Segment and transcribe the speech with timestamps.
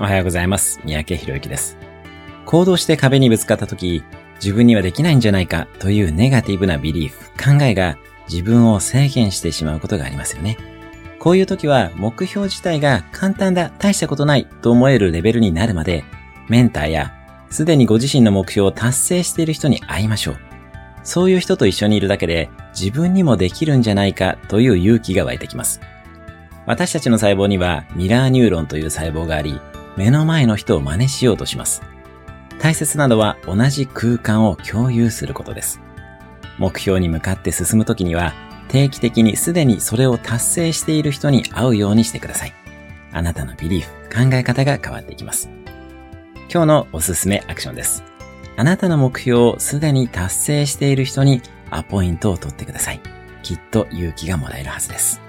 [0.00, 0.80] おはようございます。
[0.84, 1.76] 三宅博之です。
[2.46, 4.02] 行動して壁にぶつかった時、
[4.42, 7.96] 自分にはできないんじゃないかというネガティブなビリーフ、考えが
[8.28, 10.58] 自分を制限してしまうことがありますよね。
[11.20, 16.02] こういう時は目標自体が簡単だ、大したことないと思えるレベルになるまで、
[16.48, 17.14] メンターや
[17.48, 20.38] すでにご自身の目標を達成している人に会いましょう。
[21.04, 25.80] そういう人と一緒にいるだけで自分にもできるんじゃないかという勇気が湧いてきます。
[26.66, 29.60] 私たちの細胞にはミラーニューロンという細胞があり、
[29.96, 31.82] 目の前の人を真似しようとします。
[32.58, 35.80] 大切なのは同じ空間を共有することです。
[36.58, 38.32] 目標に向かって進むときには、
[38.68, 42.54] 定期的にすでにそれを達成している人に会うようにしてください。
[43.12, 43.90] あなたのビリーフ、
[44.30, 45.48] 考え方が変わっていきます。
[46.50, 48.02] 今日のおすすめアクションです。
[48.56, 53.00] あなたの目標をすでに達成している人にアポイントを取ってください。
[53.42, 55.20] きっと勇気がもらえるはずです。